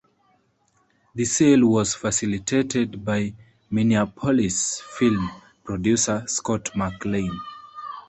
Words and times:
The 1.13 1.25
sale 1.25 1.63
was 1.67 1.93
facilitated 1.93 3.05
by 3.05 3.35
Minneapolis 3.69 4.81
film 4.97 5.29
producer, 5.63 6.23
Scott 6.25 6.71
McLain. 6.73 7.37